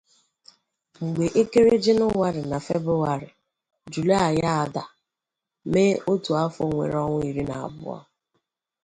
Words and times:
Mgbe 1.03 1.25
ekere 1.41 1.73
"Jenụwarị" 1.83 2.41
na 2.51 2.57
"Febrụwarị", 2.65 3.29
Julaị 3.91 4.39
a-da, 4.61 4.83
mee 5.71 5.99
otu 6.11 6.31
afo 6.43 6.61
nwere 6.69 6.97
onwa 7.05 7.19
iri 7.29 7.43
na 7.49 7.55
abuo. 7.65 7.97